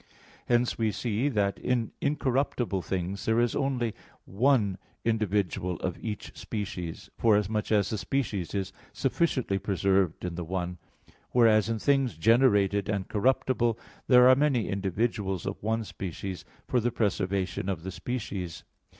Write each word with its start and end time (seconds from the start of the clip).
Hence 0.47 0.79
we 0.79 0.91
see 0.91 1.29
that 1.29 1.59
in 1.59 1.91
incorruptible 2.01 2.81
things 2.81 3.25
there 3.25 3.39
is 3.39 3.55
only 3.55 3.93
one 4.25 4.79
individual 5.05 5.75
of 5.75 5.99
each 6.03 6.35
species, 6.35 7.11
forasmuch 7.19 7.71
as 7.71 7.91
the 7.91 7.99
species 7.99 8.55
is 8.55 8.73
sufficiently 8.93 9.59
preserved 9.59 10.25
in 10.25 10.33
the 10.33 10.43
one; 10.43 10.79
whereas 11.33 11.69
in 11.69 11.77
things 11.77 12.17
generated 12.17 12.89
and 12.89 13.09
corruptible 13.09 13.77
there 14.07 14.27
are 14.27 14.33
many 14.33 14.69
individuals 14.69 15.45
of 15.45 15.61
one 15.61 15.83
species 15.83 16.45
for 16.67 16.79
the 16.79 16.89
preservation 16.91 17.69
of 17.69 17.83
the 17.83 17.91
species. 17.91 18.63